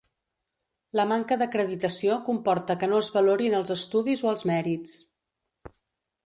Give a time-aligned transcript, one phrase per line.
[0.99, 4.97] La manca d'acreditació comporta que no es valorin els estudis o els mèrits.